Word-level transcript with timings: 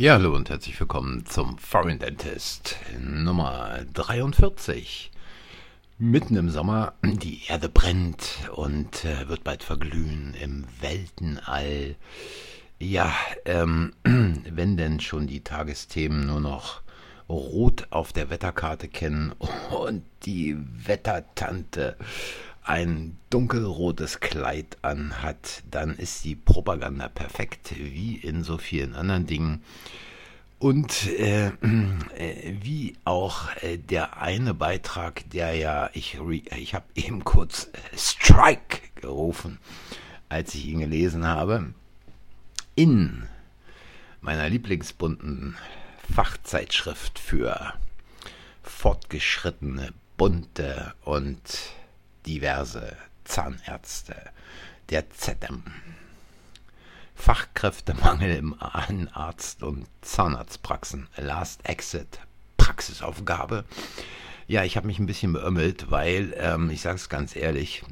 Ja, 0.00 0.12
hallo 0.12 0.36
und 0.36 0.48
herzlich 0.48 0.78
willkommen 0.78 1.26
zum 1.26 1.58
Foreign 1.58 1.98
Dentist 1.98 2.76
Nummer 3.00 3.80
43. 3.94 5.10
Mitten 5.98 6.36
im 6.36 6.50
Sommer, 6.50 6.92
die 7.02 7.42
Erde 7.48 7.68
brennt 7.68 8.48
und 8.54 9.04
äh, 9.04 9.28
wird 9.28 9.42
bald 9.42 9.64
verglühen 9.64 10.36
im 10.40 10.66
Weltenall. 10.80 11.96
Ja, 12.78 13.12
ähm, 13.44 13.92
wenn 14.04 14.76
denn 14.76 15.00
schon 15.00 15.26
die 15.26 15.42
Tagesthemen 15.42 16.28
nur 16.28 16.38
noch 16.38 16.82
rot 17.28 17.88
auf 17.90 18.12
der 18.12 18.30
Wetterkarte 18.30 18.86
kennen 18.86 19.32
und 19.76 20.04
die 20.26 20.56
Wettertante 20.86 21.96
ein 22.68 23.16
dunkelrotes 23.30 24.20
Kleid 24.20 24.76
anhat, 24.82 25.62
dann 25.70 25.96
ist 25.96 26.24
die 26.24 26.36
Propaganda 26.36 27.08
perfekt, 27.08 27.72
wie 27.76 28.16
in 28.16 28.44
so 28.44 28.58
vielen 28.58 28.94
anderen 28.94 29.26
Dingen. 29.26 29.62
Und 30.58 31.06
äh, 31.06 31.46
äh, 31.46 32.54
wie 32.60 32.96
auch 33.04 33.48
äh, 33.62 33.78
der 33.78 34.20
eine 34.20 34.52
Beitrag, 34.52 35.30
der 35.30 35.54
ja, 35.54 35.88
ich, 35.94 36.18
ich 36.56 36.74
habe 36.74 36.84
eben 36.94 37.24
kurz 37.24 37.70
äh, 37.72 37.96
Strike 37.96 38.80
gerufen, 38.96 39.58
als 40.28 40.54
ich 40.54 40.66
ihn 40.66 40.80
gelesen 40.80 41.26
habe, 41.26 41.72
in 42.74 43.26
meiner 44.20 44.48
lieblingsbunten 44.50 45.56
Fachzeitschrift 46.12 47.18
für 47.18 47.72
fortgeschrittene, 48.62 49.94
bunte 50.16 50.92
und 51.04 51.38
diverse 52.28 52.94
Zahnärzte, 53.24 54.14
der 54.90 55.08
ZM. 55.10 55.62
Fachkräftemangel 57.14 58.36
im 58.36 58.54
Arzt- 58.60 59.62
und 59.62 59.86
Zahnarztpraxen. 60.02 61.08
Last 61.16 61.64
Exit 61.64 62.20
Praxisaufgabe. 62.58 63.64
Ja, 64.46 64.62
ich 64.62 64.76
habe 64.76 64.86
mich 64.86 64.98
ein 64.98 65.06
bisschen 65.06 65.32
beömmelt, 65.32 65.90
weil, 65.90 66.34
ähm, 66.36 66.68
ich 66.68 66.82
sage 66.82 66.96
es 66.96 67.08
ganz 67.08 67.34
ehrlich, 67.34 67.82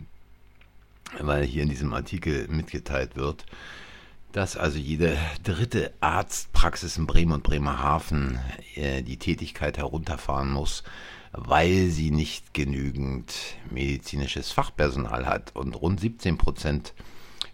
weil 1.18 1.42
hier 1.44 1.62
in 1.62 1.70
diesem 1.70 1.94
Artikel 1.94 2.46
mitgeteilt 2.48 3.16
wird, 3.16 3.46
dass 4.36 4.58
also 4.58 4.76
jede 4.78 5.16
dritte 5.44 5.94
Arztpraxis 6.00 6.98
in 6.98 7.06
Bremen 7.06 7.32
und 7.32 7.42
Bremerhaven 7.42 8.38
äh, 8.74 9.02
die 9.02 9.16
Tätigkeit 9.16 9.78
herunterfahren 9.78 10.52
muss, 10.52 10.84
weil 11.32 11.86
sie 11.86 12.10
nicht 12.10 12.52
genügend 12.52 13.32
medizinisches 13.70 14.52
Fachpersonal 14.52 15.24
hat. 15.24 15.56
Und 15.56 15.72
rund 15.72 16.00
17 16.00 16.36
Prozent 16.36 16.92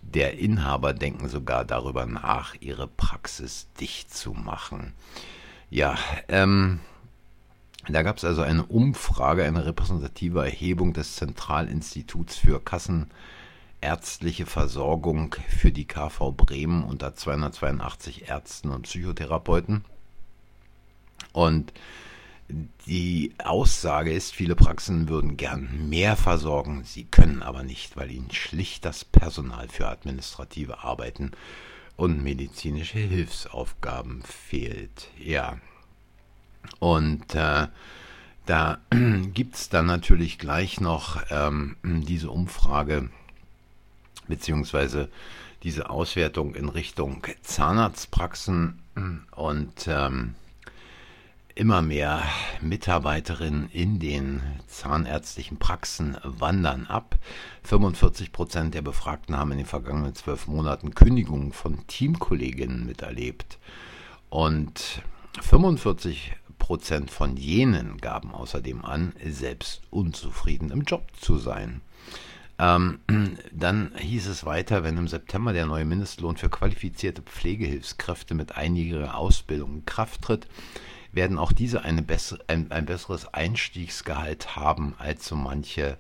der 0.00 0.40
Inhaber 0.40 0.92
denken 0.92 1.28
sogar 1.28 1.64
darüber 1.64 2.04
nach, 2.04 2.56
ihre 2.58 2.88
Praxis 2.88 3.68
dicht 3.78 4.12
zu 4.12 4.32
machen. 4.32 4.92
Ja, 5.70 5.96
ähm, 6.26 6.80
da 7.86 8.02
gab 8.02 8.16
es 8.16 8.24
also 8.24 8.42
eine 8.42 8.66
Umfrage, 8.66 9.44
eine 9.44 9.66
repräsentative 9.66 10.44
Erhebung 10.44 10.94
des 10.94 11.14
Zentralinstituts 11.14 12.38
für 12.38 12.58
Kassenärztliche 13.82 14.46
Versorgung 14.46 15.34
für 15.48 15.72
die 15.72 15.86
KV 15.86 16.30
Bremen 16.30 16.84
unter 16.84 17.16
282 17.16 18.28
Ärzten 18.28 18.70
und 18.70 18.82
Psychotherapeuten. 18.82 19.84
Und 21.32 21.72
die 22.86 23.34
Aussage 23.42 24.12
ist, 24.12 24.34
viele 24.34 24.54
Praxen 24.54 25.08
würden 25.08 25.36
gern 25.36 25.88
mehr 25.88 26.16
versorgen, 26.16 26.84
sie 26.84 27.04
können 27.04 27.42
aber 27.42 27.64
nicht, 27.64 27.96
weil 27.96 28.12
ihnen 28.12 28.30
schlicht 28.30 28.84
das 28.84 29.04
Personal 29.04 29.68
für 29.68 29.88
administrative 29.88 30.84
Arbeiten 30.84 31.32
und 31.96 32.22
medizinische 32.22 33.00
Hilfsaufgaben 33.00 34.22
fehlt. 34.22 35.08
Ja. 35.18 35.58
Und 36.78 37.34
äh, 37.34 37.66
da 38.46 38.78
gibt 39.34 39.56
es 39.56 39.70
dann 39.70 39.86
natürlich 39.86 40.38
gleich 40.38 40.80
noch 40.80 41.20
ähm, 41.30 41.76
diese 41.82 42.30
Umfrage 42.30 43.10
beziehungsweise 44.28 45.08
diese 45.62 45.90
Auswertung 45.90 46.54
in 46.54 46.68
Richtung 46.68 47.22
Zahnarztpraxen 47.42 48.82
und 49.36 49.86
ähm, 49.86 50.34
Immer 51.54 51.82
mehr 51.82 52.22
Mitarbeiterinnen 52.62 53.68
in 53.70 53.98
den 53.98 54.40
zahnärztlichen 54.68 55.58
Praxen 55.58 56.16
wandern 56.22 56.86
ab. 56.86 57.18
45 57.64 58.32
Prozent 58.32 58.74
der 58.74 58.80
Befragten 58.80 59.36
haben 59.36 59.52
in 59.52 59.58
den 59.58 59.66
vergangenen 59.66 60.14
zwölf 60.14 60.46
Monaten 60.46 60.94
Kündigungen 60.94 61.52
von 61.52 61.86
Teamkolleginnen 61.88 62.86
miterlebt. 62.86 63.58
Und 64.30 65.02
45 65.42 66.32
Prozent 66.58 67.10
von 67.10 67.36
jenen 67.36 67.98
gaben 67.98 68.32
außerdem 68.32 68.82
an, 68.82 69.12
selbst 69.22 69.82
unzufrieden 69.90 70.70
im 70.70 70.82
Job 70.82 71.04
zu 71.20 71.36
sein. 71.36 71.82
Ähm, 72.62 73.00
dann 73.52 73.90
hieß 73.98 74.28
es 74.28 74.46
weiter, 74.46 74.84
wenn 74.84 74.96
im 74.96 75.08
September 75.08 75.52
der 75.52 75.66
neue 75.66 75.84
Mindestlohn 75.84 76.36
für 76.36 76.48
qualifizierte 76.48 77.20
Pflegehilfskräfte 77.20 78.34
mit 78.34 78.56
einiger 78.56 79.16
Ausbildung 79.16 79.74
in 79.74 79.86
Kraft 79.86 80.22
tritt, 80.22 80.46
werden 81.10 81.38
auch 81.38 81.50
diese 81.50 81.80
bessere, 81.80 82.40
ein, 82.46 82.70
ein 82.70 82.86
besseres 82.86 83.34
Einstiegsgehalt 83.34 84.54
haben 84.54 84.94
als 84.98 85.26
so 85.26 85.34
manche 85.34 85.96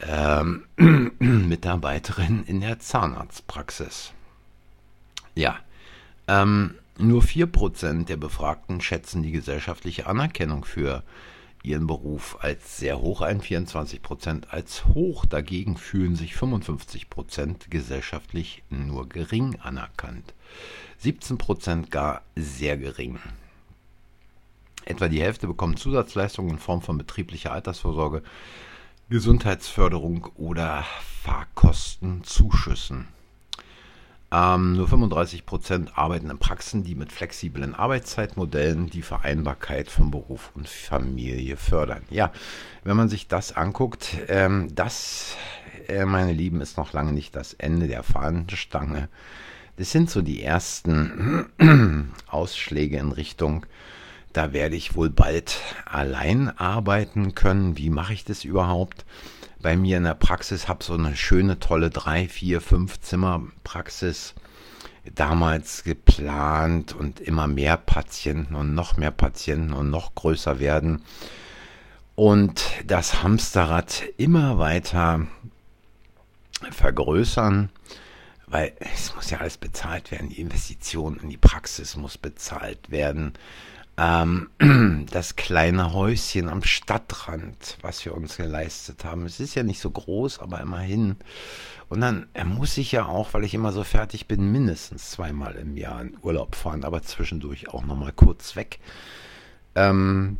ähm, 0.00 0.64
Mitarbeiterin 1.18 2.44
in 2.44 2.60
der 2.60 2.78
Zahnarztpraxis. 2.78 4.12
Ja, 5.34 5.58
ähm, 6.28 6.76
nur 6.98 7.22
4% 7.22 8.04
der 8.04 8.16
Befragten 8.16 8.80
schätzen 8.80 9.24
die 9.24 9.32
gesellschaftliche 9.32 10.06
Anerkennung 10.06 10.64
für 10.64 11.02
ihren 11.64 11.86
Beruf 11.86 12.36
als 12.40 12.76
sehr 12.76 13.00
hoch 13.00 13.22
ein, 13.22 13.40
24% 13.40 14.48
als 14.48 14.84
hoch. 14.86 15.24
Dagegen 15.24 15.76
fühlen 15.76 16.14
sich 16.14 16.34
55% 16.34 17.70
gesellschaftlich 17.70 18.62
nur 18.68 19.08
gering 19.08 19.58
anerkannt. 19.60 20.34
17% 21.02 21.88
gar 21.88 22.22
sehr 22.36 22.76
gering. 22.76 23.18
Etwa 24.84 25.08
die 25.08 25.22
Hälfte 25.22 25.46
bekommt 25.46 25.78
Zusatzleistungen 25.78 26.50
in 26.50 26.58
Form 26.58 26.82
von 26.82 26.98
betrieblicher 26.98 27.52
Altersvorsorge, 27.52 28.22
Gesundheitsförderung 29.08 30.28
oder 30.36 30.84
Fahrkostenzuschüssen. 31.22 33.13
Ähm, 34.34 34.72
nur 34.72 34.88
35 34.88 35.46
Prozent 35.46 35.96
arbeiten 35.96 36.28
in 36.28 36.38
Praxen, 36.38 36.82
die 36.82 36.96
mit 36.96 37.12
flexiblen 37.12 37.74
Arbeitszeitmodellen 37.74 38.90
die 38.90 39.02
Vereinbarkeit 39.02 39.88
von 39.88 40.10
Beruf 40.10 40.50
und 40.54 40.68
Familie 40.68 41.56
fördern. 41.56 42.02
Ja, 42.10 42.32
wenn 42.82 42.96
man 42.96 43.08
sich 43.08 43.28
das 43.28 43.52
anguckt, 43.52 44.16
ähm, 44.26 44.74
das, 44.74 45.36
äh, 45.86 46.04
meine 46.04 46.32
Lieben, 46.32 46.60
ist 46.60 46.76
noch 46.78 46.92
lange 46.92 47.12
nicht 47.12 47.36
das 47.36 47.52
Ende 47.52 47.86
der 47.86 48.02
Fahnenstange. 48.02 49.08
Das 49.76 49.92
sind 49.92 50.10
so 50.10 50.20
die 50.20 50.42
ersten 50.42 51.46
Ausschläge 52.26 52.98
in 52.98 53.12
Richtung 53.12 53.66
da 54.34 54.52
werde 54.52 54.74
ich 54.74 54.96
wohl 54.96 55.10
bald 55.10 55.60
allein 55.86 56.48
arbeiten 56.58 57.36
können. 57.36 57.78
Wie 57.78 57.88
mache 57.88 58.12
ich 58.12 58.24
das 58.24 58.44
überhaupt? 58.44 59.06
Bei 59.64 59.78
mir 59.78 59.96
in 59.96 60.04
der 60.04 60.12
Praxis 60.12 60.68
habe 60.68 60.84
so 60.84 60.92
eine 60.92 61.16
schöne, 61.16 61.58
tolle 61.58 61.88
drei, 61.88 62.28
vier, 62.28 62.60
fünf 62.60 63.00
Zimmer 63.00 63.44
Praxis 63.62 64.34
damals 65.14 65.84
geplant 65.84 66.92
und 66.92 67.18
immer 67.18 67.46
mehr 67.46 67.78
Patienten 67.78 68.56
und 68.56 68.74
noch 68.74 68.98
mehr 68.98 69.10
Patienten 69.10 69.72
und 69.72 69.88
noch 69.88 70.14
größer 70.16 70.58
werden. 70.58 71.02
Und 72.14 72.62
das 72.86 73.22
Hamsterrad 73.22 74.02
immer 74.18 74.58
weiter 74.58 75.26
vergrößern, 76.70 77.70
weil 78.46 78.74
es 78.80 79.14
muss 79.14 79.30
ja 79.30 79.38
alles 79.38 79.56
bezahlt 79.56 80.10
werden. 80.10 80.28
Die 80.28 80.42
Investition 80.42 81.16
in 81.22 81.30
die 81.30 81.38
Praxis 81.38 81.96
muss 81.96 82.18
bezahlt 82.18 82.90
werden 82.90 83.32
ähm, 83.96 84.48
das 85.10 85.36
kleine 85.36 85.92
Häuschen 85.92 86.48
am 86.48 86.62
Stadtrand, 86.62 87.78
was 87.80 88.04
wir 88.04 88.14
uns 88.14 88.36
geleistet 88.36 89.04
haben. 89.04 89.26
Es 89.26 89.40
ist 89.40 89.54
ja 89.54 89.62
nicht 89.62 89.80
so 89.80 89.90
groß, 89.90 90.40
aber 90.40 90.60
immerhin. 90.60 91.16
Und 91.88 92.00
dann 92.00 92.26
er 92.34 92.44
muss 92.44 92.76
ich 92.76 92.92
ja 92.92 93.06
auch, 93.06 93.34
weil 93.34 93.44
ich 93.44 93.54
immer 93.54 93.72
so 93.72 93.84
fertig 93.84 94.26
bin, 94.26 94.50
mindestens 94.50 95.10
zweimal 95.10 95.54
im 95.54 95.76
Jahr 95.76 96.00
in 96.00 96.16
Urlaub 96.22 96.56
fahren, 96.56 96.84
aber 96.84 97.02
zwischendurch 97.02 97.68
auch 97.68 97.84
nochmal 97.84 98.12
kurz 98.12 98.56
weg. 98.56 98.78
Ähm, 99.74 100.38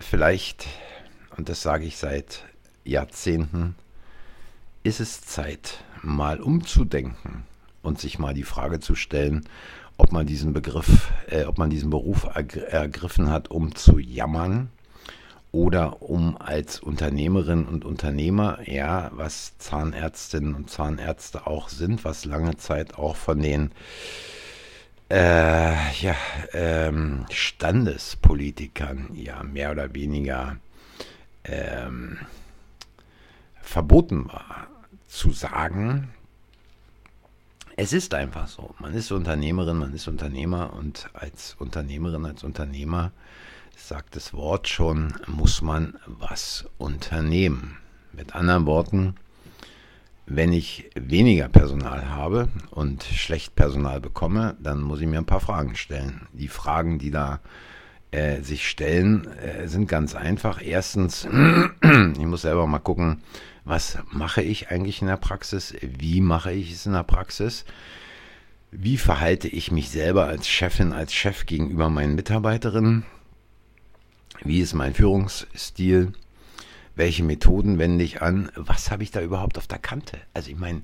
vielleicht, 0.00 0.66
und 1.36 1.48
das 1.48 1.62
sage 1.62 1.84
ich 1.84 1.96
seit 1.96 2.44
Jahrzehnten, 2.84 3.74
ist 4.82 5.00
es 5.00 5.22
Zeit, 5.22 5.84
mal 6.02 6.40
umzudenken 6.40 7.44
und 7.82 8.00
sich 8.00 8.18
mal 8.18 8.34
die 8.34 8.44
Frage 8.44 8.80
zu 8.80 8.94
stellen, 8.94 9.48
ob 9.96 10.12
man 10.12 10.26
diesen 10.26 10.52
Begriff, 10.52 11.12
äh, 11.28 11.44
ob 11.44 11.58
man 11.58 11.70
diesen 11.70 11.90
Beruf 11.90 12.26
ergriffen 12.34 13.30
hat, 13.30 13.50
um 13.50 13.74
zu 13.74 13.98
jammern 13.98 14.70
oder 15.52 16.02
um 16.02 16.36
als 16.36 16.80
Unternehmerin 16.80 17.64
und 17.64 17.84
Unternehmer, 17.84 18.58
ja, 18.66 19.10
was 19.14 19.56
Zahnärztinnen 19.58 20.54
und 20.54 20.70
Zahnärzte 20.70 21.46
auch 21.46 21.68
sind, 21.68 22.04
was 22.04 22.24
lange 22.24 22.56
Zeit 22.56 22.94
auch 22.98 23.16
von 23.16 23.40
den 23.40 23.70
äh, 25.10 25.92
ja, 26.02 26.16
ähm, 26.52 27.24
Standespolitikern 27.30 29.10
ja 29.14 29.42
mehr 29.44 29.70
oder 29.70 29.94
weniger 29.94 30.56
ähm, 31.44 32.18
verboten 33.62 34.28
war 34.28 34.66
zu 35.06 35.32
sagen, 35.32 36.10
es 37.76 37.92
ist 37.92 38.14
einfach 38.14 38.48
so. 38.48 38.74
Man 38.78 38.94
ist 38.94 39.12
Unternehmerin, 39.12 39.76
man 39.76 39.92
ist 39.92 40.08
Unternehmer 40.08 40.72
und 40.72 41.10
als 41.12 41.56
Unternehmerin, 41.58 42.24
als 42.24 42.42
Unternehmer, 42.42 43.12
sagt 43.76 44.16
das 44.16 44.32
Wort 44.32 44.68
schon, 44.68 45.12
muss 45.26 45.60
man 45.60 45.98
was 46.06 46.64
unternehmen. 46.78 47.76
Mit 48.12 48.34
anderen 48.34 48.64
Worten, 48.64 49.16
wenn 50.24 50.54
ich 50.54 50.90
weniger 50.94 51.48
Personal 51.48 52.08
habe 52.08 52.48
und 52.70 53.04
schlecht 53.04 53.54
Personal 53.54 54.00
bekomme, 54.00 54.56
dann 54.58 54.80
muss 54.80 55.02
ich 55.02 55.06
mir 55.06 55.18
ein 55.18 55.26
paar 55.26 55.40
Fragen 55.40 55.76
stellen. 55.76 56.26
Die 56.32 56.48
Fragen, 56.48 56.98
die 56.98 57.10
da 57.10 57.40
sich 58.42 58.68
stellen, 58.68 59.26
äh, 59.38 59.68
sind 59.68 59.88
ganz 59.88 60.14
einfach. 60.14 60.62
Erstens, 60.62 61.24
ich 61.82 62.26
muss 62.26 62.42
selber 62.42 62.66
mal 62.66 62.78
gucken, 62.78 63.22
was 63.64 63.98
mache 64.10 64.42
ich 64.42 64.70
eigentlich 64.70 65.02
in 65.02 65.08
der 65.08 65.16
Praxis, 65.16 65.74
wie 65.82 66.20
mache 66.20 66.52
ich 66.52 66.72
es 66.72 66.86
in 66.86 66.92
der 66.92 67.02
Praxis, 67.02 67.64
wie 68.70 68.96
verhalte 68.96 69.48
ich 69.48 69.72
mich 69.72 69.90
selber 69.90 70.26
als 70.26 70.48
Chefin, 70.48 70.92
als 70.92 71.12
Chef 71.12 71.46
gegenüber 71.46 71.90
meinen 71.90 72.14
Mitarbeiterinnen, 72.14 73.04
wie 74.44 74.60
ist 74.60 74.74
mein 74.74 74.94
Führungsstil, 74.94 76.12
welche 76.94 77.24
Methoden 77.24 77.78
wende 77.78 78.04
ich 78.04 78.22
an, 78.22 78.50
was 78.54 78.90
habe 78.90 79.02
ich 79.02 79.10
da 79.10 79.20
überhaupt 79.20 79.58
auf 79.58 79.66
der 79.66 79.78
Kante. 79.78 80.18
Also 80.32 80.50
ich 80.50 80.56
meine, 80.56 80.82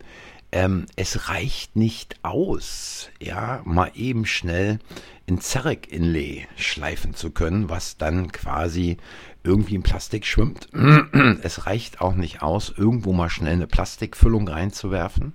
ähm, 0.52 0.86
es 0.96 1.28
reicht 1.30 1.76
nicht 1.76 2.16
aus, 2.22 3.10
ja, 3.20 3.62
mal 3.64 3.90
eben 3.94 4.26
schnell 4.26 4.78
ein 5.26 5.40
Zarek-Inlay 5.40 6.46
schleifen 6.56 7.14
zu 7.14 7.30
können, 7.30 7.70
was 7.70 7.96
dann 7.96 8.30
quasi 8.32 8.98
irgendwie 9.42 9.74
in 9.74 9.82
Plastik 9.82 10.26
schwimmt. 10.26 10.68
Es 11.42 11.66
reicht 11.66 12.00
auch 12.00 12.14
nicht 12.14 12.42
aus, 12.42 12.72
irgendwo 12.76 13.12
mal 13.12 13.30
schnell 13.30 13.54
eine 13.54 13.66
Plastikfüllung 13.66 14.46
reinzuwerfen 14.46 15.32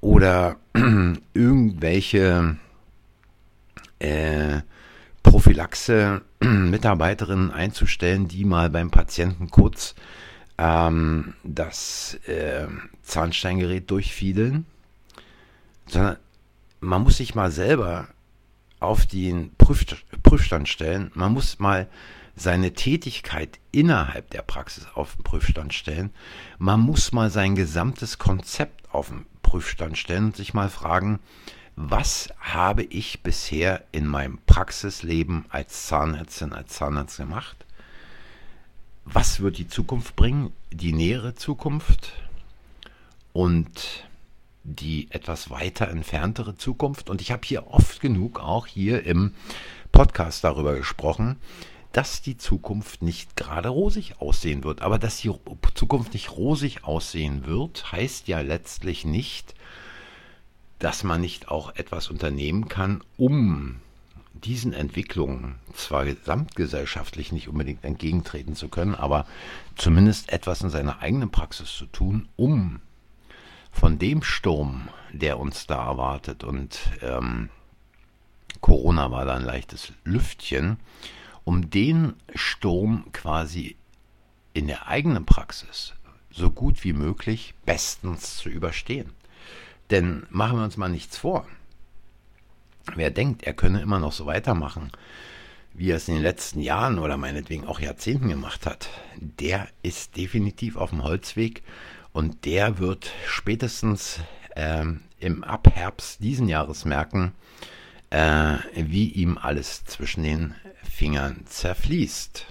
oder 0.00 0.56
irgendwelche 1.34 2.56
äh, 3.98 4.60
Prophylaxe 5.22 6.22
Mitarbeiterinnen 6.40 7.50
einzustellen, 7.50 8.28
die 8.28 8.44
mal 8.44 8.70
beim 8.70 8.90
Patienten 8.90 9.50
kurz 9.50 9.94
ähm, 10.58 11.34
das 11.44 12.14
äh, 12.26 12.66
Zahnsteingerät 13.02 13.90
durchfiedeln, 13.90 14.66
sondern 15.86 16.16
man 16.80 17.02
muss 17.02 17.16
sich 17.16 17.34
mal 17.34 17.50
selber 17.50 18.08
auf 18.80 19.06
den 19.06 19.54
Prüf 19.56 19.84
Prüfstand 20.22 20.68
stellen. 20.68 21.10
Man 21.14 21.32
muss 21.32 21.58
mal 21.58 21.88
seine 22.36 22.72
Tätigkeit 22.72 23.58
innerhalb 23.72 24.30
der 24.30 24.42
Praxis 24.42 24.86
auf 24.94 25.16
den 25.16 25.24
Prüfstand 25.24 25.74
stellen. 25.74 26.10
Man 26.58 26.80
muss 26.80 27.12
mal 27.12 27.30
sein 27.30 27.56
gesamtes 27.56 28.18
Konzept 28.18 28.92
auf 28.92 29.08
den 29.08 29.26
Prüfstand 29.42 29.98
stellen 29.98 30.26
und 30.26 30.36
sich 30.36 30.54
mal 30.54 30.68
fragen, 30.68 31.18
was 31.74 32.28
habe 32.40 32.82
ich 32.82 33.22
bisher 33.22 33.84
in 33.92 34.06
meinem 34.06 34.38
Praxisleben 34.46 35.44
als 35.48 35.86
Zahnärztin, 35.86 36.52
als 36.52 36.74
Zahnarzt 36.74 37.16
gemacht? 37.16 37.64
Was 39.10 39.40
wird 39.40 39.56
die 39.56 39.68
Zukunft 39.68 40.16
bringen? 40.16 40.52
Die 40.70 40.92
nähere 40.92 41.34
Zukunft 41.34 42.12
und 43.32 44.06
die 44.64 45.10
etwas 45.10 45.48
weiter 45.48 45.88
entferntere 45.88 46.56
Zukunft. 46.56 47.08
Und 47.08 47.22
ich 47.22 47.32
habe 47.32 47.46
hier 47.46 47.68
oft 47.68 48.02
genug 48.02 48.38
auch 48.38 48.66
hier 48.66 49.04
im 49.06 49.34
Podcast 49.92 50.44
darüber 50.44 50.74
gesprochen, 50.74 51.36
dass 51.92 52.20
die 52.20 52.36
Zukunft 52.36 53.00
nicht 53.00 53.34
gerade 53.34 53.70
rosig 53.70 54.20
aussehen 54.20 54.62
wird. 54.62 54.82
Aber 54.82 54.98
dass 54.98 55.16
die 55.16 55.32
Zukunft 55.74 56.12
nicht 56.12 56.32
rosig 56.32 56.84
aussehen 56.84 57.46
wird, 57.46 57.90
heißt 57.90 58.28
ja 58.28 58.42
letztlich 58.42 59.06
nicht, 59.06 59.54
dass 60.80 61.02
man 61.02 61.22
nicht 61.22 61.48
auch 61.48 61.74
etwas 61.76 62.08
unternehmen 62.08 62.68
kann, 62.68 63.02
um 63.16 63.80
diesen 64.44 64.72
Entwicklungen 64.72 65.56
zwar 65.74 66.04
gesamtgesellschaftlich 66.04 67.32
nicht 67.32 67.48
unbedingt 67.48 67.84
entgegentreten 67.84 68.54
zu 68.54 68.68
können, 68.68 68.94
aber 68.94 69.26
zumindest 69.76 70.32
etwas 70.32 70.62
in 70.62 70.70
seiner 70.70 71.00
eigenen 71.00 71.30
Praxis 71.30 71.72
zu 71.72 71.86
tun, 71.86 72.28
um 72.36 72.80
von 73.70 73.98
dem 73.98 74.22
Sturm, 74.22 74.88
der 75.12 75.38
uns 75.38 75.66
da 75.66 75.86
erwartet, 75.86 76.44
und 76.44 76.78
ähm, 77.02 77.50
Corona 78.60 79.10
war 79.10 79.24
da 79.24 79.36
ein 79.36 79.44
leichtes 79.44 79.92
Lüftchen, 80.04 80.78
um 81.44 81.70
den 81.70 82.14
Sturm 82.34 83.04
quasi 83.12 83.76
in 84.52 84.66
der 84.66 84.88
eigenen 84.88 85.24
Praxis 85.24 85.94
so 86.30 86.50
gut 86.50 86.84
wie 86.84 86.92
möglich 86.92 87.54
bestens 87.64 88.36
zu 88.36 88.48
überstehen. 88.48 89.12
Denn 89.90 90.26
machen 90.30 90.58
wir 90.58 90.64
uns 90.64 90.76
mal 90.76 90.88
nichts 90.88 91.16
vor. 91.16 91.46
Wer 92.94 93.10
denkt, 93.10 93.42
er 93.42 93.54
könne 93.54 93.80
immer 93.80 93.98
noch 93.98 94.12
so 94.12 94.26
weitermachen, 94.26 94.90
wie 95.74 95.90
er 95.90 95.96
es 95.96 96.08
in 96.08 96.14
den 96.14 96.22
letzten 96.22 96.60
Jahren 96.60 96.98
oder 96.98 97.16
meinetwegen 97.16 97.66
auch 97.66 97.80
Jahrzehnten 97.80 98.28
gemacht 98.28 98.66
hat, 98.66 98.88
der 99.16 99.68
ist 99.82 100.16
definitiv 100.16 100.76
auf 100.76 100.90
dem 100.90 101.04
Holzweg 101.04 101.62
und 102.12 102.44
der 102.44 102.78
wird 102.78 103.12
spätestens 103.26 104.20
ähm, 104.56 105.02
im 105.20 105.44
Abherbst 105.44 106.22
diesen 106.22 106.48
Jahres 106.48 106.84
merken, 106.84 107.32
äh, 108.10 108.56
wie 108.74 109.08
ihm 109.08 109.38
alles 109.38 109.84
zwischen 109.84 110.22
den 110.22 110.54
Fingern 110.82 111.42
zerfließt. 111.46 112.46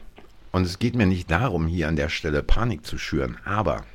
Und 0.51 0.63
es 0.63 0.79
geht 0.79 0.95
mir 0.95 1.05
nicht 1.05 1.29
darum, 1.29 1.67
hier 1.67 1.87
an 1.87 1.95
der 1.97 2.09
Stelle 2.09 2.43
Panik 2.43 2.85
zu 2.85 2.97
schüren, 2.97 3.37
aber 3.43 3.85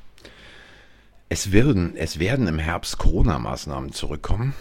es 1.29 1.53
werden, 1.53 1.97
es 1.97 2.19
werden 2.19 2.47
im 2.47 2.59
Herbst 2.59 2.99
Corona-Maßnahmen 2.99 3.93
zurückkommen. 3.93 4.55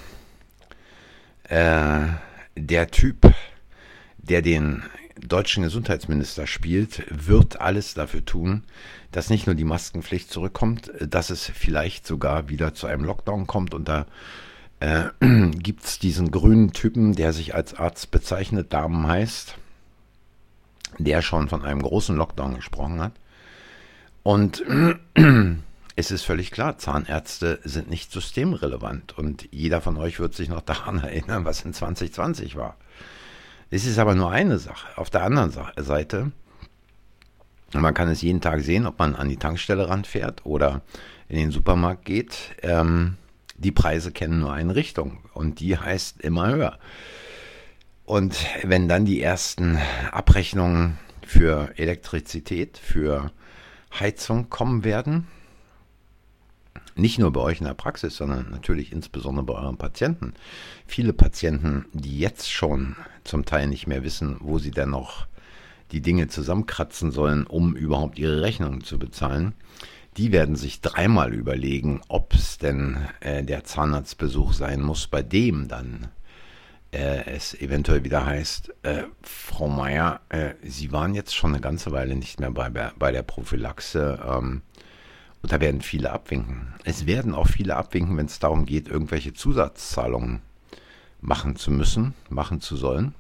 Äh, 1.52 2.08
der 2.56 2.92
Typ, 2.92 3.34
der 4.18 4.42
den 4.42 4.84
deutschen 5.20 5.64
Gesundheitsminister 5.64 6.48
spielt, 6.48 7.04
wird 7.10 7.60
alles 7.60 7.94
dafür 7.94 8.24
tun, 8.24 8.64
dass 9.12 9.30
nicht 9.30 9.48
nur 9.48 9.56
die 9.56 9.66
Maskenpflicht 9.66 10.32
zurückkommt, 10.32 10.94
dass 11.02 11.30
es 11.30 11.52
vielleicht 11.54 12.08
sogar 12.08 12.48
wieder 12.48 12.74
zu 12.74 12.88
einem 12.88 13.04
Lockdown 13.04 13.48
kommt. 13.48 13.74
Und 13.74 13.90
da 13.90 14.06
äh, 14.80 15.10
gibt 15.52 15.84
es 15.84 16.00
diesen 16.00 16.32
grünen 16.32 16.72
Typen, 16.72 17.16
der 17.16 17.34
sich 17.34 17.54
als 17.54 17.74
Arzt 17.74 18.12
bezeichnet, 18.12 18.72
Damen 18.72 19.06
heißt, 19.06 19.56
der 21.00 21.22
schon 21.22 21.50
von 21.50 21.66
einem 21.66 21.82
großen 21.82 22.16
Lockdown 22.16 22.56
gesprochen 22.56 23.02
hat. 23.02 23.14
Und 24.24 24.64
es 25.96 26.12
ist 26.12 26.24
völlig 26.24 26.52
klar, 26.52 26.78
Zahnärzte 26.78 27.60
sind 27.64 27.90
nicht 27.90 28.12
systemrelevant 28.12 29.18
und 29.18 29.48
jeder 29.52 29.82
von 29.82 29.98
euch 29.98 30.20
wird 30.20 30.34
sich 30.34 30.50
noch 30.50 30.62
daran 30.66 31.00
erinnern, 31.00 31.46
was 31.46 31.64
in 31.64 31.74
2020 31.74 32.56
war. 32.56 32.78
Es 33.70 33.86
ist 33.86 34.00
aber 34.00 34.16
nur 34.16 34.32
eine 34.32 34.58
Sache. 34.58 34.98
Auf 34.98 35.10
der 35.10 35.24
anderen 35.24 35.52
Seite, 35.78 36.32
man 37.74 37.94
kann 37.94 38.10
es 38.10 38.22
jeden 38.22 38.42
Tag 38.42 38.62
sehen, 38.62 38.86
ob 38.86 39.00
man 39.00 39.16
an 39.16 39.30
die 39.30 39.38
Tankstelle 39.38 39.88
ranfährt 39.88 40.46
oder 40.46 40.82
in 41.30 41.38
den 41.38 41.52
Supermarkt 41.52 42.04
geht. 42.04 42.56
Ähm, 42.62 43.16
die 43.58 43.72
Preise 43.72 44.12
kennen 44.12 44.40
nur 44.40 44.52
eine 44.52 44.76
Richtung 44.76 45.20
und 45.34 45.62
die 45.62 45.78
heißt 45.78 46.20
immer 46.22 46.50
höher. 46.50 46.80
Und 48.04 48.46
wenn 48.64 48.90
dann 48.90 49.06
die 49.06 49.22
ersten 49.22 49.80
Abrechnungen 50.12 50.98
für 51.26 51.72
Elektrizität, 51.78 52.78
für 52.78 53.32
Heizung 53.98 54.50
kommen 54.50 54.84
werden, 54.84 55.28
nicht 57.02 57.20
nur 57.20 57.32
bei 57.34 57.42
euch 57.42 57.60
in 57.60 57.66
der 57.66 57.74
Praxis, 57.74 58.16
sondern 58.16 58.50
natürlich 58.52 58.92
insbesondere 58.92 59.46
bei 59.46 59.54
euren 59.54 59.78
Patienten. 59.78 60.34
Viele 60.86 61.14
Patienten, 61.14 61.86
die 61.94 62.20
jetzt 62.20 62.52
schon 62.52 62.96
zum 63.24 63.46
Teil 63.46 63.68
nicht 63.68 63.88
mehr 63.88 64.04
wissen, 64.04 64.38
wo 64.40 64.60
sie 64.60 64.72
denn 64.72 64.92
noch 64.92 65.28
die 65.92 66.02
Dinge 66.02 66.28
zusammenkratzen 66.28 67.12
sollen, 67.12 67.46
um 67.46 67.76
überhaupt 67.76 68.18
ihre 68.18 68.42
Rechnungen 68.42 68.84
zu 68.84 68.98
bezahlen, 68.98 69.54
die 70.18 70.32
werden 70.32 70.56
sich 70.56 70.82
dreimal 70.82 71.34
überlegen, 71.34 72.02
ob 72.08 72.34
es 72.34 72.58
denn 72.58 72.98
äh, 73.22 73.44
der 73.44 73.64
Zahnarztbesuch 73.64 74.54
sein 74.54 74.82
muss, 74.82 75.08
bei 75.08 75.22
dem 75.22 75.68
dann 75.68 76.10
äh, 76.92 77.26
es 77.26 77.54
eventuell 77.54 78.04
wieder 78.04 78.26
heißt, 78.26 78.74
äh, 78.84 79.04
Frau 79.22 79.70
Meier, 79.70 80.22
äh, 80.30 80.54
Sie 80.64 80.92
waren 80.92 81.16
jetzt 81.16 81.34
schon 81.34 81.52
eine 81.52 81.62
ganze 81.62 81.92
Weile 81.92 82.16
nicht 82.16 82.40
mehr 82.40 82.52
bei, 82.52 82.70
bei 82.70 83.12
der 83.12 83.24
Prophylaxe. 83.24 84.20
Ähm, 84.26 84.62
und 85.42 85.52
da 85.52 85.60
werden 85.60 85.82
viele 85.82 86.12
abwinken. 86.12 86.74
Es 86.84 87.06
werden 87.06 87.34
auch 87.34 87.48
viele 87.48 87.76
abwinken, 87.76 88.18
wenn 88.18 88.28
es 88.28 88.40
darum 88.40 88.66
geht, 88.66 88.88
irgendwelche 88.88 89.34
Zusatzzahlungen 89.34 90.42
machen 91.20 91.56
zu 91.56 91.72
müssen, 91.72 92.14
machen 92.30 92.62
zu 92.62 92.76
sollen. 92.76 93.14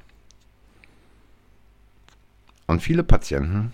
Und 2.67 2.81
viele 2.81 3.03
Patienten 3.03 3.73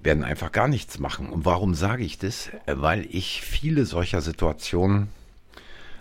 werden 0.00 0.24
einfach 0.24 0.52
gar 0.52 0.68
nichts 0.68 0.98
machen. 0.98 1.28
Und 1.28 1.44
warum 1.44 1.74
sage 1.74 2.04
ich 2.04 2.18
das? 2.18 2.50
Weil 2.66 3.06
ich 3.10 3.42
viele 3.42 3.86
solcher 3.86 4.20
Situationen 4.20 5.08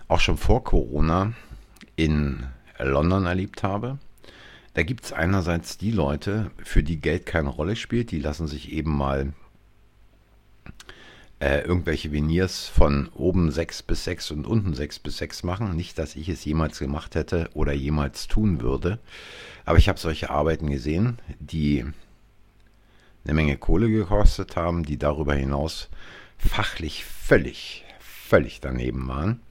auch 0.07 0.19
schon 0.19 0.37
vor 0.37 0.63
Corona 0.63 1.33
in 1.95 2.43
London 2.79 3.25
erlebt 3.25 3.63
habe. 3.63 3.99
Da 4.73 4.83
gibt 4.83 5.05
es 5.05 5.13
einerseits 5.13 5.77
die 5.77 5.91
Leute, 5.91 6.51
für 6.63 6.81
die 6.81 6.99
Geld 6.99 7.25
keine 7.25 7.49
Rolle 7.49 7.75
spielt, 7.75 8.11
die 8.11 8.19
lassen 8.19 8.47
sich 8.47 8.71
eben 8.71 8.95
mal 8.95 9.33
äh, 11.41 11.61
irgendwelche 11.61 12.11
Veneers 12.11 12.67
von 12.67 13.09
oben 13.15 13.51
6 13.51 13.81
bis 13.83 14.03
6 14.03 14.31
und 14.31 14.45
unten 14.45 14.75
6 14.75 14.99
bis 14.99 15.17
6 15.17 15.43
machen. 15.43 15.75
Nicht, 15.75 15.97
dass 15.97 16.15
ich 16.15 16.29
es 16.29 16.45
jemals 16.45 16.77
gemacht 16.77 17.15
hätte 17.15 17.49
oder 17.53 17.73
jemals 17.73 18.27
tun 18.27 18.61
würde. 18.61 18.99
Aber 19.65 19.79
ich 19.79 19.89
habe 19.89 19.99
solche 19.99 20.29
Arbeiten 20.29 20.69
gesehen, 20.69 21.17
die 21.39 21.83
eine 23.23 23.33
Menge 23.33 23.57
Kohle 23.57 23.89
gekostet 23.89 24.55
haben, 24.55 24.83
die 24.83 24.97
darüber 24.97 25.33
hinaus 25.33 25.89
fachlich 26.37 27.05
völlig, 27.05 27.85
völlig 27.99 28.61
daneben 28.61 29.07
waren 29.07 29.41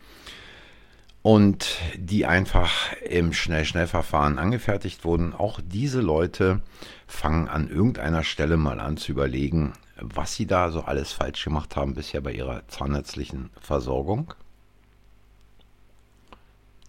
und 1.22 1.76
die 1.96 2.24
einfach 2.24 2.92
im 3.02 3.32
Schnell-Schnell-Verfahren 3.32 4.38
angefertigt 4.38 5.04
wurden. 5.04 5.34
Auch 5.34 5.60
diese 5.62 6.00
Leute 6.00 6.60
fangen 7.06 7.48
an 7.48 7.68
irgendeiner 7.68 8.22
Stelle 8.22 8.56
mal 8.56 8.80
an 8.80 8.96
zu 8.96 9.12
überlegen, 9.12 9.72
was 10.00 10.34
sie 10.34 10.46
da 10.46 10.70
so 10.70 10.82
alles 10.82 11.12
falsch 11.12 11.44
gemacht 11.44 11.76
haben 11.76 11.94
bisher 11.94 12.20
bei 12.20 12.32
ihrer 12.32 12.66
zahnärztlichen 12.68 13.50
Versorgung. 13.60 14.34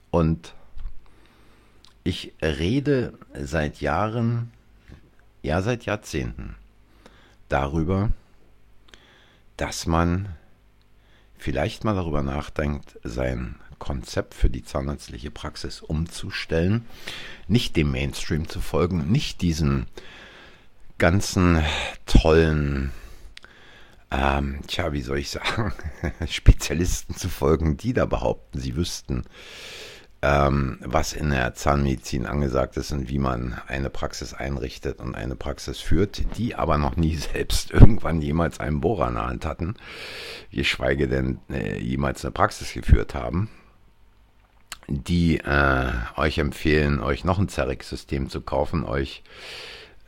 Und 0.10 0.54
ich 2.04 2.34
rede 2.42 3.14
seit 3.34 3.82
Jahren, 3.82 4.52
ja 5.42 5.62
seit 5.62 5.86
Jahrzehnten 5.86 6.56
darüber, 7.50 8.10
dass 9.58 9.86
man 9.86 10.36
vielleicht 11.38 11.84
mal 11.84 11.96
darüber 11.96 12.24
nachdenkt, 12.24 13.00
sein 13.04 13.56
Konzept 13.80 14.34
für 14.34 14.50
die 14.50 14.64
zahnärztliche 14.64 15.32
Praxis 15.32 15.82
umzustellen, 15.82 16.86
nicht 17.48 17.76
dem 17.76 17.92
Mainstream 17.92 18.48
zu 18.48 18.62
folgen, 18.62 19.12
nicht 19.12 19.42
diesen 19.42 19.88
ganzen 21.02 21.64
tollen, 22.06 22.92
ähm, 24.12 24.60
tja, 24.68 24.94
wie 24.94 25.02
soll 25.02 25.18
ich 25.18 25.32
sagen, 25.32 25.74
Spezialisten 26.30 27.16
zu 27.16 27.28
folgen, 27.28 27.76
die 27.76 27.94
da 27.94 28.06
behaupten, 28.06 28.60
sie 28.60 28.76
wüssten, 28.76 29.24
ähm, 30.22 30.78
was 30.82 31.14
in 31.14 31.32
der 31.32 31.56
Zahnmedizin 31.56 32.28
angesagt 32.28 32.78
ist 32.78 32.92
und 32.92 33.10
wie 33.10 33.18
man 33.18 33.60
eine 33.66 33.90
Praxis 33.90 34.36
einrichtet 34.36 35.00
und 35.00 35.16
eine 35.16 35.36
Praxis 35.36 35.80
führt, 35.80 36.38
die 36.38 36.54
aber 36.54 36.78
noch 36.78 36.96
nie 36.96 37.16
selbst 37.34 37.72
irgendwann 37.72 38.22
jemals 38.22 38.60
einen 38.60 38.80
Bohrer 38.80 39.08
in 39.08 39.16
der 39.16 39.26
Hand 39.26 39.44
hatten, 39.44 39.74
geschweige 40.52 41.08
denn 41.08 41.40
äh, 41.50 41.80
jemals 41.80 42.24
eine 42.24 42.32
Praxis 42.32 42.74
geführt 42.74 43.16
haben, 43.16 43.50
die 44.88 45.40
äh, 45.40 45.94
euch 46.16 46.38
empfehlen, 46.38 47.00
euch 47.00 47.24
noch 47.24 47.40
ein 47.40 47.50
Zerek-System 47.50 48.30
zu 48.30 48.42
kaufen, 48.42 48.84
euch 48.84 49.24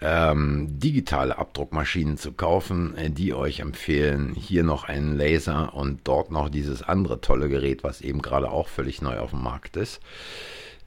ähm, 0.05 0.67
digitale 0.79 1.37
Abdruckmaschinen 1.37 2.17
zu 2.17 2.33
kaufen, 2.33 2.97
äh, 2.97 3.09
die 3.09 3.33
euch 3.33 3.61
empfehlen, 3.61 4.33
hier 4.35 4.63
noch 4.63 4.83
einen 4.83 5.17
Laser 5.17 5.73
und 5.73 6.01
dort 6.03 6.29
noch 6.29 6.49
dieses 6.49 6.83
andere 6.83 7.21
tolle 7.21 7.47
Gerät, 7.47 7.85
was 7.85 8.01
eben 8.01 8.21
gerade 8.21 8.51
auch 8.51 8.67
völlig 8.67 9.01
neu 9.01 9.17
auf 9.19 9.29
dem 9.29 9.41
Markt 9.41 9.77
ist. 9.77 10.01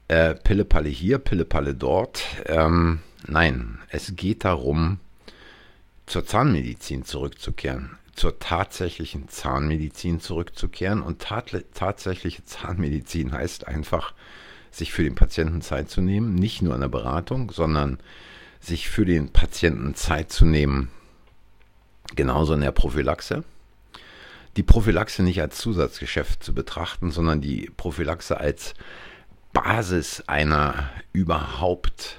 Äh, 0.07 0.35
Pille-Palle 0.35 0.89
hier, 0.89 1.17
Pille-Palle 1.17 1.73
dort. 1.73 2.23
Ähm, 2.45 2.99
nein, 3.25 3.79
es 3.89 4.15
geht 4.15 4.45
darum, 4.45 4.99
zur 6.05 6.23
Zahnmedizin 6.23 7.03
zurückzukehren, 7.03 7.97
zur 8.13 8.37
tatsächlichen 8.37 9.29
Zahnmedizin 9.29 10.19
zurückzukehren. 10.19 11.01
Und 11.01 11.23
tat 11.23 11.55
tatsächliche 11.73 12.45
Zahnmedizin 12.45 13.31
heißt 13.31 13.67
einfach, 13.67 14.13
sich 14.69 14.93
für 14.93 15.03
den 15.03 15.15
Patienten 15.15 15.61
Zeit 15.61 15.89
zu 15.89 16.01
nehmen, 16.01 16.35
nicht 16.35 16.61
nur 16.61 16.75
in 16.75 16.81
der 16.81 16.87
Beratung, 16.87 17.51
sondern 17.51 17.97
sich 18.59 18.89
für 18.89 19.05
den 19.05 19.29
Patienten 19.29 19.95
Zeit 19.95 20.31
zu 20.31 20.45
nehmen, 20.45 20.89
genauso 22.15 22.53
in 22.53 22.61
der 22.61 22.71
Prophylaxe. 22.71 23.43
Die 24.55 24.63
Prophylaxe 24.63 25.23
nicht 25.23 25.41
als 25.41 25.57
Zusatzgeschäft 25.57 26.43
zu 26.43 26.53
betrachten, 26.53 27.11
sondern 27.11 27.41
die 27.41 27.71
Prophylaxe 27.77 28.39
als 28.39 28.73
Basis 29.53 30.23
einer 30.27 30.89
überhaupt 31.13 32.17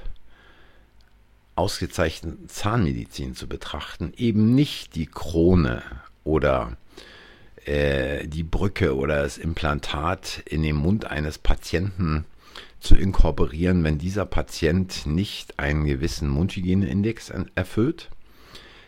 ausgezeichneten 1.57 2.49
Zahnmedizin 2.49 3.35
zu 3.35 3.49
betrachten, 3.49 4.13
eben 4.17 4.55
nicht 4.55 4.95
die 4.95 5.07
Krone 5.07 5.83
oder 6.23 6.77
äh, 7.65 8.29
die 8.29 8.45
Brücke 8.45 8.97
oder 8.97 9.23
das 9.23 9.39
Implantat 9.39 10.43
in 10.47 10.63
den 10.63 10.77
Mund 10.77 11.07
eines 11.07 11.39
Patienten 11.39 12.25
zu 12.81 12.95
inkorporieren, 12.97 13.85
wenn 13.85 13.99
dieser 13.99 14.27
Patient 14.27 15.07
nicht 15.07 15.59
einen 15.59 15.85
gewissen 15.85 16.29
Mundhygieneindex 16.29 17.33
erfüllt. 17.55 18.11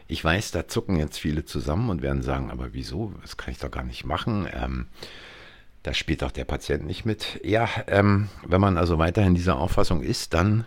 Ich 0.06 0.24
weiß, 0.24 0.50
da 0.50 0.66
zucken 0.66 0.96
jetzt 0.96 1.18
viele 1.18 1.44
zusammen 1.44 1.88
und 1.88 2.02
werden 2.02 2.22
sagen, 2.22 2.50
aber 2.50 2.72
wieso? 2.72 3.12
Das 3.22 3.36
kann 3.36 3.52
ich 3.52 3.58
doch 3.58 3.70
gar 3.70 3.84
nicht 3.84 4.04
machen. 4.04 4.48
Ähm, 4.52 4.86
da 5.82 5.94
spielt 5.94 6.22
doch 6.22 6.32
der 6.32 6.44
Patient 6.44 6.84
nicht 6.84 7.04
mit. 7.04 7.40
Ja, 7.44 7.68
ähm, 7.86 8.28
wenn 8.46 8.60
man 8.60 8.76
also 8.76 8.98
weiterhin 8.98 9.34
dieser 9.34 9.58
Auffassung 9.58 10.02
ist, 10.02 10.34
dann 10.34 10.64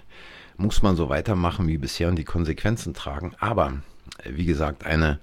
muss 0.57 0.81
man 0.81 0.95
so 0.95 1.09
weitermachen 1.09 1.67
wie 1.67 1.77
bisher 1.77 2.07
und 2.09 2.15
die 2.15 2.23
Konsequenzen 2.23 2.93
tragen. 2.93 3.35
Aber, 3.39 3.81
wie 4.23 4.45
gesagt, 4.45 4.85
eine 4.85 5.19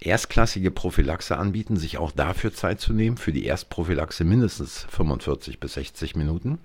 erstklassige 0.00 0.70
Prophylaxe 0.70 1.36
anbieten, 1.36 1.76
sich 1.76 1.98
auch 1.98 2.12
dafür 2.12 2.52
Zeit 2.52 2.80
zu 2.80 2.92
nehmen, 2.92 3.16
für 3.16 3.32
die 3.32 3.44
Erstprophylaxe 3.44 4.24
mindestens 4.24 4.86
45 4.90 5.58
bis 5.58 5.74
60 5.74 6.16
Minuten 6.16 6.58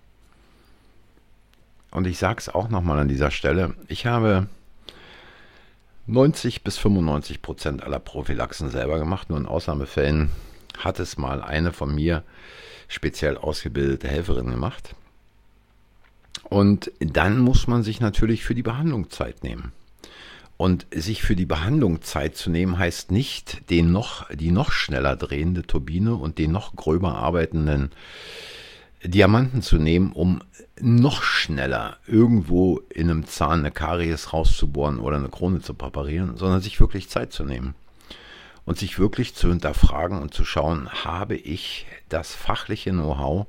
und 1.91 2.07
ich 2.07 2.17
sage 2.17 2.39
es 2.39 2.49
auch 2.49 2.69
nochmal 2.69 2.99
an 2.99 3.07
dieser 3.07 3.31
Stelle, 3.31 3.75
ich 3.87 4.05
habe 4.05 4.47
90 6.07 6.63
bis 6.63 6.77
95 6.77 7.41
Prozent 7.41 7.83
aller 7.83 7.99
Prophylaxen 7.99 8.69
selber 8.69 8.99
gemacht. 8.99 9.29
Nur 9.29 9.39
in 9.39 9.45
Ausnahmefällen 9.45 10.29
hat 10.77 10.99
es 10.99 11.17
mal 11.17 11.41
eine 11.41 11.73
von 11.73 11.93
mir 11.93 12.23
speziell 12.87 13.37
ausgebildete 13.37 14.07
Helferin 14.07 14.49
gemacht. 14.49 14.95
Und 16.49 16.91
dann 16.99 17.39
muss 17.39 17.67
man 17.67 17.83
sich 17.83 18.01
natürlich 18.01 18.43
für 18.43 18.55
die 18.55 18.63
Behandlung 18.63 19.09
Zeit 19.09 19.43
nehmen. 19.43 19.71
Und 20.57 20.85
sich 20.93 21.23
für 21.23 21.35
die 21.35 21.45
Behandlung 21.45 22.01
Zeit 22.01 22.35
zu 22.35 22.49
nehmen, 22.49 22.77
heißt 22.77 23.11
nicht, 23.11 23.69
den 23.69 23.91
noch, 23.91 24.29
die 24.29 24.51
noch 24.51 24.71
schneller 24.71 25.15
drehende 25.15 25.63
Turbine 25.63 26.15
und 26.15 26.37
den 26.37 26.51
noch 26.51 26.75
gröber 26.75 27.15
arbeitenden 27.15 27.91
Diamanten 29.03 29.61
zu 29.61 29.77
nehmen, 29.77 30.11
um 30.11 30.41
noch 30.79 31.23
schneller 31.23 31.97
irgendwo 32.07 32.79
in 32.89 33.09
einem 33.09 33.25
Zahn 33.25 33.59
eine 33.59 33.71
Karies 33.71 34.33
rauszubohren 34.33 34.99
oder 34.99 35.17
eine 35.17 35.29
Krone 35.29 35.61
zu 35.61 35.73
präparieren, 35.73 36.37
sondern 36.37 36.61
sich 36.61 36.79
wirklich 36.79 37.09
Zeit 37.09 37.33
zu 37.33 37.43
nehmen 37.43 37.75
und 38.65 38.77
sich 38.77 38.99
wirklich 38.99 39.35
zu 39.35 39.49
hinterfragen 39.49 40.19
und 40.19 40.33
zu 40.33 40.45
schauen, 40.45 40.89
habe 41.03 41.35
ich 41.35 41.87
das 42.09 42.35
fachliche 42.35 42.91
Know-how, 42.91 43.47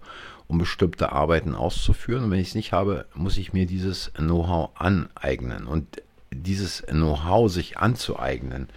um 0.48 0.58
bestimmte 0.58 1.12
Arbeiten 1.12 1.54
auszuführen. 1.54 2.24
Und 2.24 2.30
wenn 2.30 2.40
ich 2.40 2.48
es 2.48 2.54
nicht 2.54 2.72
habe, 2.72 3.06
muss 3.14 3.36
ich 3.36 3.52
mir 3.52 3.66
dieses 3.66 4.12
Know-how 4.14 4.70
aneignen. 4.74 5.66
Und 5.66 6.02
dieses 6.30 6.82
Know-how 6.86 7.50
sich 7.50 7.78
anzueignen, 7.78 8.68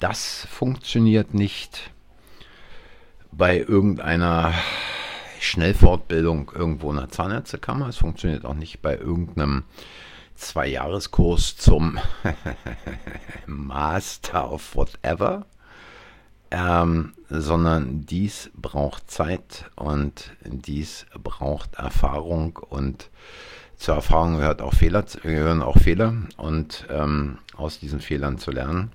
das 0.00 0.46
funktioniert 0.50 1.34
nicht 1.34 1.90
bei 3.32 3.58
irgendeiner 3.58 4.54
Schnellfortbildung 5.40 6.52
irgendwo 6.54 6.90
in 6.90 6.96
der 6.96 7.08
Zahnärztekammer. 7.08 7.88
Es 7.88 7.96
funktioniert 7.96 8.44
auch 8.44 8.54
nicht 8.54 8.82
bei 8.82 8.96
irgendeinem 8.96 9.64
Zwei-Jahres-Kurs 10.34 11.56
zum 11.56 11.98
Master 13.46 14.52
of 14.52 14.76
Whatever, 14.76 15.46
ähm, 16.50 17.14
sondern 17.28 18.06
dies 18.06 18.50
braucht 18.54 19.10
Zeit 19.10 19.70
und 19.74 20.32
dies 20.44 21.06
braucht 21.22 21.76
Erfahrung 21.76 22.56
und 22.56 23.10
zur 23.76 23.94
Erfahrung 23.94 24.38
gehört 24.38 24.62
auch 24.62 24.74
Fehler, 24.74 25.04
gehören 25.22 25.62
auch 25.62 25.78
Fehler 25.78 26.14
und 26.36 26.86
ähm, 26.90 27.38
aus 27.56 27.78
diesen 27.78 28.00
Fehlern 28.00 28.38
zu 28.38 28.50
lernen. 28.50 28.90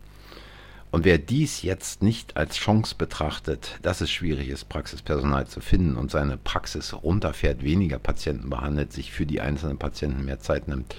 Und 0.92 1.06
wer 1.06 1.18
dies 1.18 1.62
jetzt 1.62 2.04
nicht 2.04 2.36
als 2.36 2.58
Chance 2.58 2.96
betrachtet, 2.98 3.80
dass 3.82 4.02
es 4.02 4.12
schwierig 4.12 4.50
ist, 4.50 4.68
Praxispersonal 4.68 5.48
zu 5.48 5.62
finden 5.62 5.96
und 5.96 6.12
seine 6.12 6.36
Praxis 6.36 6.94
runterfährt, 6.94 7.64
weniger 7.64 7.98
Patienten 7.98 8.50
behandelt, 8.50 8.92
sich 8.92 9.12
für 9.12 9.26
die 9.26 9.40
einzelnen 9.40 9.78
Patienten 9.78 10.26
mehr 10.26 10.42
Zeit 10.42 10.68
nimmt 10.68 10.94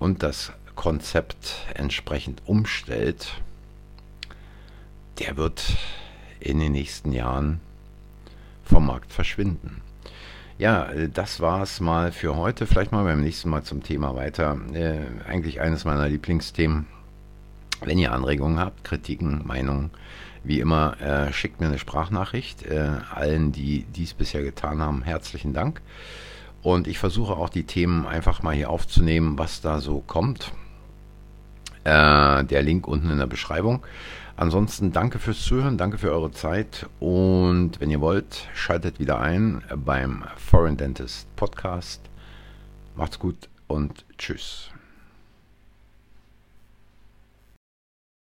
und 0.00 0.24
das 0.24 0.52
Konzept 0.74 1.54
entsprechend 1.74 2.42
umstellt, 2.46 3.40
der 5.20 5.36
wird 5.36 5.76
in 6.40 6.58
den 6.58 6.72
nächsten 6.72 7.12
Jahren 7.12 7.60
vom 8.64 8.86
Markt 8.86 9.12
verschwinden. 9.12 9.82
Ja, 10.58 10.90
das 11.12 11.40
war 11.40 11.62
es 11.62 11.80
mal 11.80 12.12
für 12.12 12.36
heute. 12.36 12.66
Vielleicht 12.66 12.92
mal 12.92 13.04
beim 13.04 13.20
nächsten 13.20 13.50
Mal 13.50 13.62
zum 13.62 13.82
Thema 13.82 14.14
weiter. 14.16 14.58
Äh, 14.72 15.00
eigentlich 15.26 15.60
eines 15.60 15.84
meiner 15.84 16.08
Lieblingsthemen 16.08 16.86
wenn 17.84 17.98
ihr 17.98 18.12
Anregungen 18.12 18.58
habt, 18.58 18.84
Kritiken, 18.84 19.46
Meinungen, 19.46 19.90
wie 20.44 20.60
immer, 20.60 21.00
äh, 21.00 21.32
schickt 21.32 21.60
mir 21.60 21.66
eine 21.66 21.78
Sprachnachricht. 21.78 22.64
Äh, 22.64 22.90
allen, 23.14 23.52
die 23.52 23.84
dies 23.94 24.14
bisher 24.14 24.42
getan 24.42 24.80
haben, 24.80 25.02
herzlichen 25.02 25.52
Dank. 25.52 25.80
Und 26.62 26.86
ich 26.86 26.98
versuche 26.98 27.36
auch 27.36 27.48
die 27.48 27.64
Themen 27.64 28.06
einfach 28.06 28.42
mal 28.42 28.54
hier 28.54 28.70
aufzunehmen, 28.70 29.38
was 29.38 29.60
da 29.60 29.80
so 29.80 30.00
kommt. 30.00 30.52
Äh, 31.84 32.44
der 32.44 32.62
Link 32.62 32.86
unten 32.86 33.10
in 33.10 33.18
der 33.18 33.26
Beschreibung. 33.26 33.84
Ansonsten 34.36 34.92
danke 34.92 35.18
fürs 35.18 35.42
Zuhören, 35.42 35.76
danke 35.76 35.98
für 35.98 36.10
eure 36.10 36.32
Zeit 36.32 36.86
und 37.00 37.80
wenn 37.80 37.90
ihr 37.90 38.00
wollt, 38.00 38.48
schaltet 38.54 38.98
wieder 38.98 39.20
ein 39.20 39.62
beim 39.76 40.24
Foreign 40.36 40.76
Dentist 40.76 41.34
Podcast. 41.36 42.00
Macht's 42.96 43.18
gut 43.18 43.48
und 43.66 44.06
tschüss. 44.16 44.72